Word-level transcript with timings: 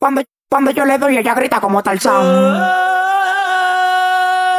Cuando, 0.00 0.22
cuando 0.48 0.70
yo 0.70 0.86
le 0.86 0.96
doy, 0.96 1.18
ella 1.18 1.34
grita 1.34 1.60
como 1.60 1.82
Tarzán. 1.82 2.22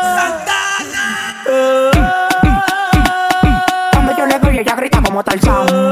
¡Santana! 0.04 1.44
Cuando 3.92 4.16
yo 4.16 4.28
le 4.28 4.38
doy, 4.38 4.60
ella 4.60 4.76
grita 4.76 5.02
como 5.02 5.24
tal 5.24 5.40
Tarzán. 5.40 5.91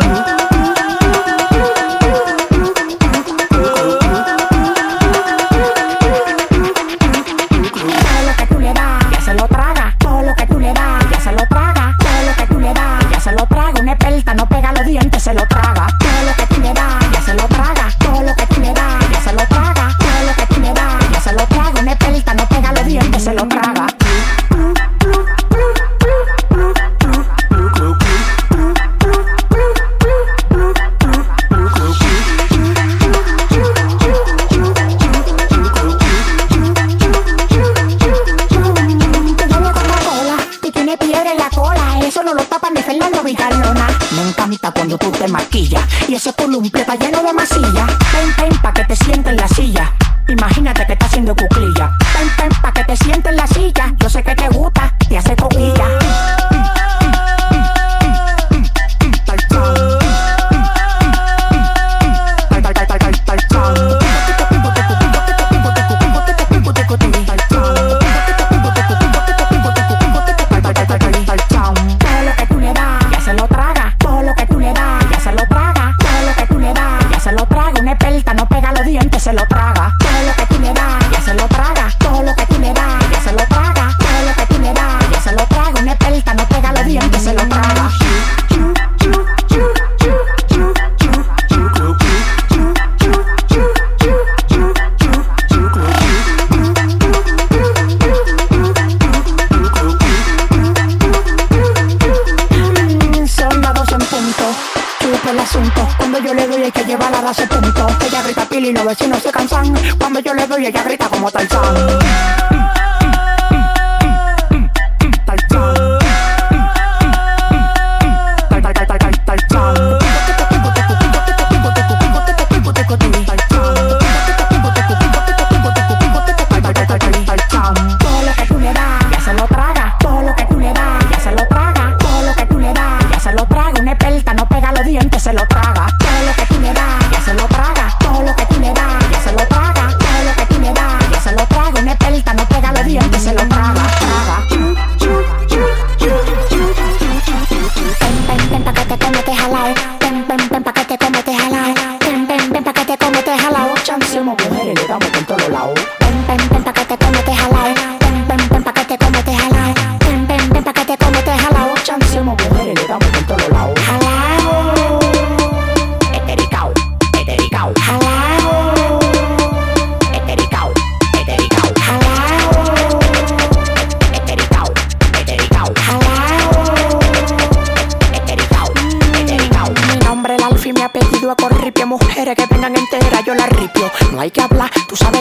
vecinos 108.89 109.22
se 109.22 109.31
cansan. 109.31 109.72
Cuando 110.00 110.19
yo 110.19 110.33
le 110.33 110.47
doy, 110.47 110.66
ella 110.66 110.83
grita 110.83 111.07
como 111.09 111.29
Tarzán. 111.31 112.58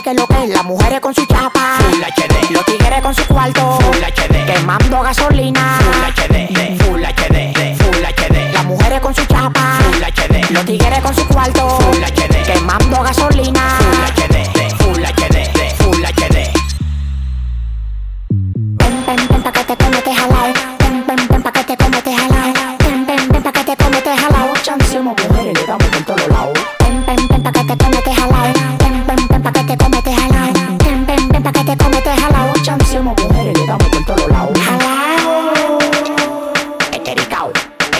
que 0.08 0.14
lo 0.14 0.26
que 0.26 0.44
es. 0.44 0.50
Las 0.50 0.64
mujeres 0.64 1.00
con 1.00 1.14
su 1.14 1.24
chapa. 1.26 1.78
Full 1.90 2.02
HD. 2.02 2.50
Los 2.50 2.64
tigres 2.64 3.00
con 3.02 3.14
su 3.14 3.24
cuarto. 3.26 3.78
Full 3.80 4.02
HD. 4.02 4.46
Quemando 4.46 5.02
gasolina. 5.02 5.78
Full 5.80 6.24
HD. 6.24 6.82
Full 6.82 7.02
HD. 7.02 7.76
Full 7.76 8.04
HD. 8.04 8.52
Las 8.52 8.64
mujeres 8.64 9.00
con 9.00 9.14
su 9.14 9.24
chapa. 9.26 9.78
Full 9.82 10.02
HD. 10.02 10.50
Los 10.50 10.64
tigres 10.64 11.00
con 11.00 11.14
su 11.14 11.26
cuarto. 11.26 11.78
Full 11.80 12.02
HD. 12.02 12.42
Quemando 12.44 13.02
gasolina. 13.02 13.78
Full 13.80 14.24
HD. 14.24 14.76
Full 14.78 15.04
HD. 15.04 15.57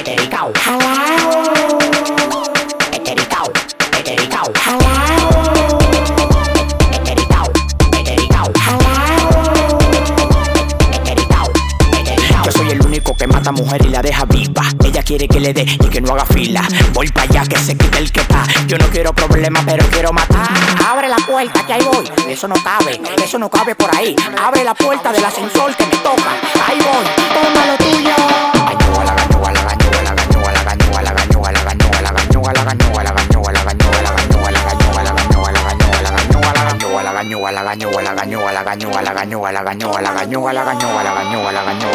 Etericao. 0.08 0.50
Hello. 0.64 1.78
Etericao. 2.92 3.52
Etericao. 3.98 4.46
Hello. 4.64 4.88
Etericao. 6.94 7.52
Etericao. 7.92 8.48
Hello. 8.64 8.92
Etericao. 10.94 11.48
Etericao. 11.92 12.44
Yo 12.46 12.52
soy 12.52 12.70
el 12.70 12.80
único 12.86 13.14
que 13.14 13.26
mata 13.26 13.50
a 13.50 13.52
mujer 13.52 13.84
y 13.84 13.88
la 13.90 14.00
deja 14.00 14.24
viva. 14.24 14.62
Ella 14.82 15.02
quiere 15.02 15.28
que 15.28 15.40
le 15.40 15.52
dé 15.52 15.66
y 15.68 15.88
que 15.90 16.00
no 16.00 16.14
haga 16.14 16.24
fila. 16.24 16.62
Voy 16.94 17.08
para 17.08 17.28
allá 17.28 17.44
que 17.44 17.58
se 17.58 17.76
quite 17.76 17.98
el 17.98 18.10
que 18.10 18.20
está. 18.20 18.46
Yo 18.66 18.78
no 18.78 18.86
quiero 18.86 19.12
problemas, 19.12 19.62
pero 19.66 19.84
quiero 19.90 20.10
matar. 20.14 20.48
Abre 20.88 21.10
la 21.10 21.16
puerta 21.16 21.66
que 21.66 21.74
ahí 21.74 21.84
voy. 21.84 22.10
Eso 22.32 22.48
no 22.48 22.54
cabe. 22.64 22.98
Eso 23.22 23.38
no 23.38 23.50
cabe 23.50 23.74
por 23.74 23.94
ahí. 23.94 24.16
Abre 24.42 24.64
la 24.64 24.74
puerta 24.74 25.12
del 25.12 25.22
ascensor 25.22 25.76
que 25.76 25.84
me 25.84 25.96
toca. 25.98 26.17
La 39.18 39.50
la 39.50 39.62
la 39.62 39.74
la 39.74 39.74
la 39.74 40.12
la 40.12 40.22
la 40.22 40.24
la 40.24 40.52
la 40.52 40.62
la 40.62 40.74
la 40.74 41.88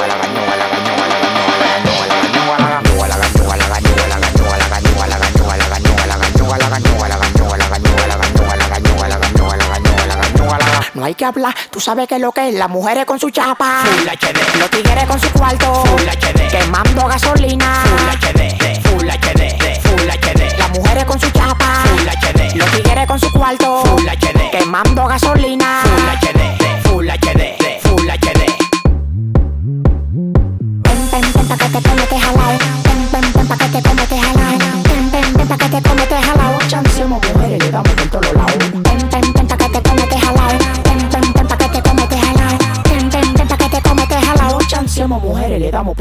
No 10.94 11.06
hay 11.06 11.16
que 11.16 11.26
hablar, 11.26 11.54
tú 11.70 11.80
sabes 11.80 12.08
que 12.08 12.20
lo 12.20 12.32
que 12.32 12.50
es 12.50 12.54
las 12.56 12.70
mujeres 12.70 13.06
con 13.06 13.20
su 13.20 13.30
chapa, 13.30 13.84
Full 13.84 14.08
HD, 14.08 14.60
los 14.60 14.70
tigres 14.70 15.06
con 15.06 15.20
su 15.20 15.30
cuarto, 15.32 15.84
Full 15.86 16.02
HD. 16.02 16.50
quemando 16.50 17.08
gasolina, 17.08 17.84
Full 17.84 18.30
HD, 18.30 18.82
Full 18.84 19.10
HD, 19.10 19.82
Full 19.82 20.10
HD, 20.10 20.58
las 20.58 20.70
mujeres 20.70 21.06
con 21.06 21.20
su 21.20 21.30
chapa, 21.32 21.84
Full 21.86 22.08
HD, 22.08 22.56
los 22.56 22.72
tigres 22.72 23.08
con 23.08 23.20
su 23.20 23.32
cuarto, 23.32 23.84
Full 23.84 24.08
HD. 24.08 24.52
quemando 24.52 25.06
gasolina, 25.08 25.82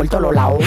por 0.02 0.08
todos 0.08 0.34
lados. 0.34 0.64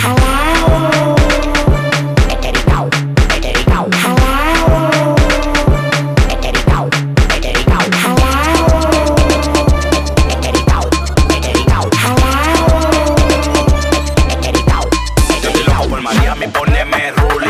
Miami, 16.02 16.48
poneme 16.50 17.12
rula. 17.12 17.44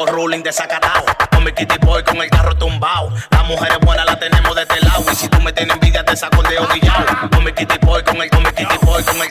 Pongo 0.00 0.12
ruling 0.12 0.42
desacatado. 0.42 1.04
Con 1.30 1.44
mi 1.44 1.52
kitty 1.52 1.78
boy 1.78 2.02
con 2.02 2.16
el 2.18 2.30
carro 2.30 2.54
tumbao. 2.54 3.12
Las 3.30 3.44
mujeres 3.44 3.78
buenas 3.80 4.06
las 4.06 4.18
tenemos 4.18 4.54
de 4.54 4.62
este 4.62 4.80
lado. 4.84 5.04
Y 5.10 5.14
si 5.14 5.28
tú 5.28 5.40
me 5.40 5.52
tienes 5.52 5.74
envidia, 5.74 6.04
te 6.04 6.16
saco 6.16 6.42
el 6.42 6.48
dedo 6.48 6.68
guillao. 6.72 7.30
Con 7.30 7.44
mi 7.44 7.52
kitty 7.52 7.78
boy, 7.82 8.02
con 8.02 8.20
el, 8.22 8.30
con 8.30 8.42
mi 8.42 8.50
kitty 8.50 8.76
boy, 8.82 9.02
con 9.02 9.16
el, 9.16 9.30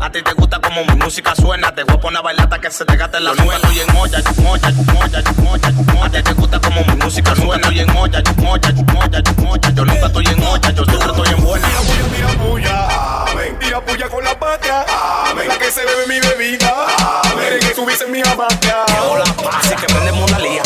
A 0.00 0.10
ti 0.10 0.22
te 0.22 0.32
gusta 0.34 0.60
como 0.60 0.84
mi 0.84 0.94
música 0.96 1.34
suena. 1.34 1.74
Te 1.74 1.84
voy 1.84 1.96
a 1.96 2.00
poner 2.00 2.18
a 2.18 2.22
bailar 2.22 2.44
hasta 2.44 2.58
que 2.60 2.70
se 2.70 2.84
te 2.84 2.96
gaste 2.96 3.20
la 3.20 3.34
suela. 3.34 3.56
Estoy 3.56 3.80
en 3.80 3.96
olla, 3.96 4.18
olla, 4.48 4.48
olla, 4.48 4.72
olla, 5.00 5.22
olla. 5.50 6.04
A 6.04 6.10
ti 6.10 6.22
te 6.22 6.32
gusta 6.34 6.60
como 6.60 6.84
mi 6.84 6.96
música 6.96 7.34
suena. 7.34 7.54
Estoy 7.56 7.80
en 7.80 7.90
olla, 7.90 8.22
olla, 8.38 8.72
olla, 8.92 9.22
olla. 9.50 9.70
Yo 9.74 9.84
nunca 9.84 10.06
estoy 10.06 10.26
en 10.26 10.42
olla, 10.42 10.70
yo 10.70 10.84
siempre 10.84 11.10
estoy 11.10 11.28
en 11.28 11.44
buena. 11.44 11.68
Tira 12.14 12.28
puya, 12.38 12.88
amén. 13.30 13.58
Tira 13.58 13.80
puya 13.84 14.08
con 14.08 14.24
la 14.24 14.38
patria, 14.38 14.84
amén. 15.30 15.48
La 15.48 15.58
que 15.58 15.70
se 15.70 15.84
bebe 15.84 16.06
mi 16.06 16.20
bebida, 16.20 16.86
amén. 17.32 17.58
Que 17.60 17.74
subiste 17.74 18.04
en 18.04 18.12
mi 18.12 18.20
abatia. 18.20 18.84
Hola, 19.10 19.24
así 19.58 19.74
que 19.76 19.86
prendemos 19.86 20.30
una 20.30 20.38
lía, 20.38 20.62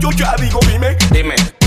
yo 0.00 0.10
ya 0.12 0.34
digo, 0.36 0.60
dime. 0.66 0.96
Dime. 1.12 1.59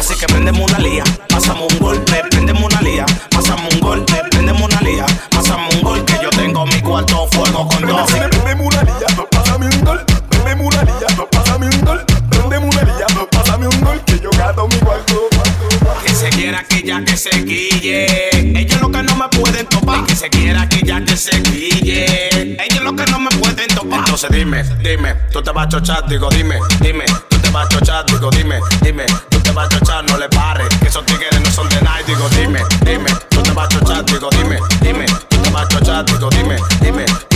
Así 0.00 0.14
que 0.14 0.26
prendemos 0.26 0.62
una 0.62 0.78
lía, 0.78 1.04
pasamos 1.28 1.70
un 1.74 1.78
golpe, 1.78 2.22
prendemos 2.30 2.64
una 2.64 2.80
lía, 2.80 3.04
pasamos 3.30 3.74
un 3.74 3.80
golpe, 3.80 4.14
prendemos 4.30 4.62
una 4.62 4.80
lía, 4.80 5.04
pasamos 5.30 5.74
un 5.74 5.82
golpe. 5.82 6.14
Yo 6.22 6.30
tengo 6.30 6.64
mi 6.64 6.80
cuarto 6.80 7.28
fuego 7.30 7.68
con 7.68 7.86
dos. 7.86 8.00
Así 8.00 8.18
que 8.18 8.28
prendemos 8.28 8.66
una 8.66 8.82
lía, 8.82 9.26
pásame 9.30 9.66
un 9.66 9.84
golpe, 9.84 10.14
prendemos 10.30 10.66
una 10.74 10.82
lía, 10.84 11.26
pásame 11.30 11.66
un 11.66 11.80
golpe, 11.82 12.14
prendemos 12.30 12.74
una 12.74 12.84
lía, 12.84 13.06
un 13.68 13.80
golpe. 13.84 14.04
Que 14.06 14.20
yo 14.20 14.30
gato 14.30 14.66
mi 14.68 14.76
cuarto. 14.76 15.28
Que 16.02 16.14
se 16.14 16.30
quiera 16.30 16.64
que 16.64 16.82
ya 16.82 17.04
que 17.04 17.16
se 17.18 17.42
guille. 17.42 18.58
Ellos 18.58 18.80
lo 18.80 18.90
que 18.90 19.02
no 19.02 19.14
me 19.16 19.28
pueden 19.28 19.66
topar. 19.66 20.06
Que 20.06 20.16
se 20.16 20.30
quiera 20.30 20.66
que 20.66 20.80
ya 20.82 21.04
que 21.04 21.14
se 21.14 21.38
guille. 21.42 22.56
Ellos 22.58 22.82
lo 22.82 22.96
que 22.96 23.04
no 23.04 23.20
me 23.20 23.30
pueden 23.32 23.68
topar. 23.68 23.98
Entonces 23.98 24.30
dime, 24.30 24.64
dime, 24.82 25.14
tú 25.30 25.42
te 25.42 25.50
vas 25.50 25.66
a 25.66 25.68
chochar, 25.68 26.08
digo 26.08 26.30
dime, 26.30 26.58
dime, 26.80 27.04
tú 27.28 27.38
te 27.38 27.50
vas 27.50 27.66
a 27.66 27.68
chochar, 27.68 28.06
digo 28.06 28.30
dime, 28.30 28.60
dime, 28.80 29.04
te 29.50 29.56
vas 29.56 29.66
a 29.66 29.68
chochar, 29.68 30.04
no 30.04 30.16
le 30.16 30.28
pares. 30.28 30.68
Que 30.80 30.88
esos 30.88 31.04
tigres 31.06 31.40
no 31.40 31.50
son 31.50 31.68
de 31.68 31.80
nadie. 31.82 32.04
Digo, 32.06 32.28
dime, 32.30 32.62
dime, 32.84 33.10
tú 33.30 33.42
te 33.42 33.52
vas 33.52 33.66
a 33.66 33.78
chochar, 33.78 34.04
digo, 34.04 34.28
dime, 34.30 34.58
dime, 34.80 35.06
tú 35.28 35.38
te 35.38 35.50
vas 35.50 35.64
a 35.64 35.68
chochar, 35.68 36.04
digo, 36.04 36.28
dime, 36.30 36.56
dime. 36.80 37.29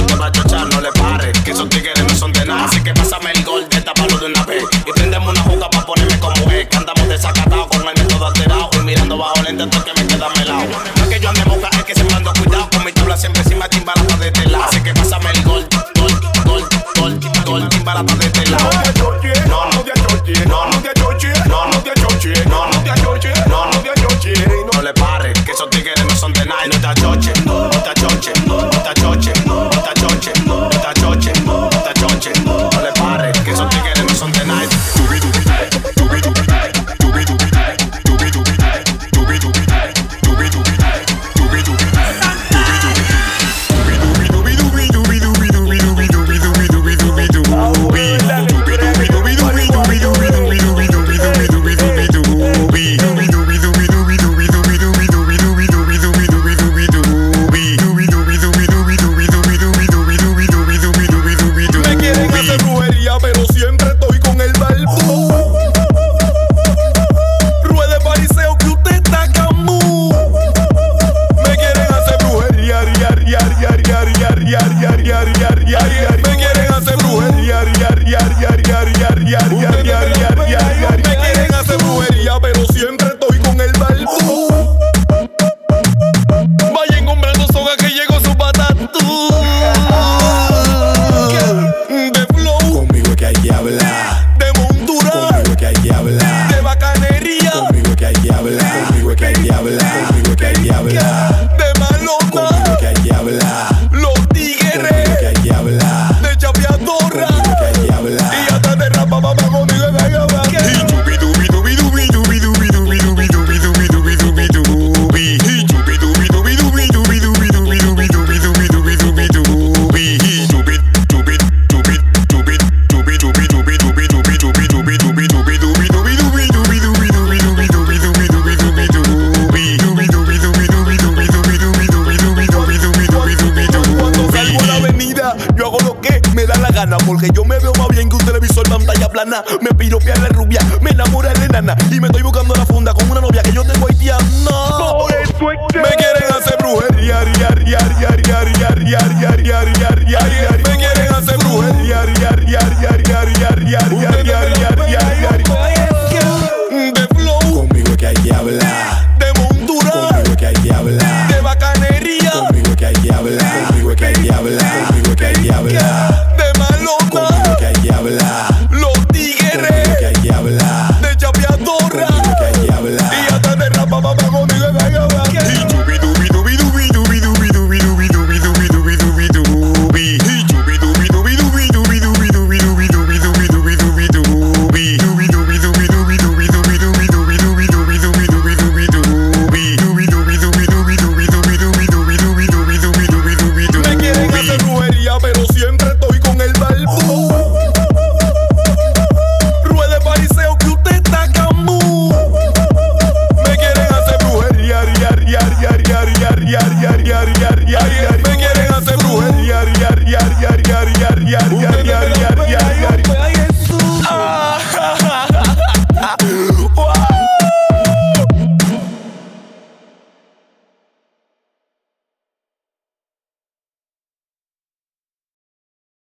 yari 148.62 148.84
yari 148.94 149.14
yari 149.24 149.44
yari 149.48 149.72
yari 149.82 150.04
yari 150.14 150.33